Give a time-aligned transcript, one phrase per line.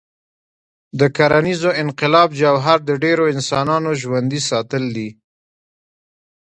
[0.99, 5.09] د کرنيز انقلاب جوهر د ډېرو انسانانو ژوندي ساتل دي.